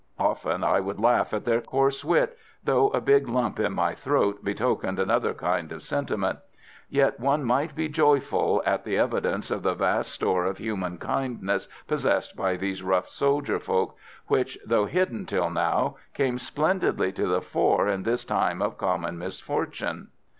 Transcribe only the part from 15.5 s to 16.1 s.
now,